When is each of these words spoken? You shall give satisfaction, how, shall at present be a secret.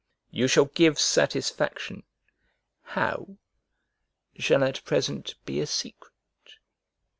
You 0.31 0.47
shall 0.47 0.65
give 0.65 0.97
satisfaction, 0.97 2.01
how, 2.81 3.37
shall 4.35 4.63
at 4.63 4.83
present 4.83 5.35
be 5.45 5.59
a 5.59 5.67
secret. 5.67 6.13